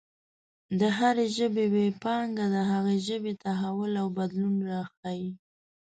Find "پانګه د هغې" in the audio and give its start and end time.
2.03-2.97